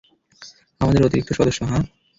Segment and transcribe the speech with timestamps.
[0.81, 1.81] আমাদের অতিরিক্ত সদস্য, হাহ?